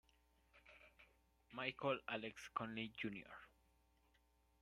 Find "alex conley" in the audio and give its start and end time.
2.07-2.91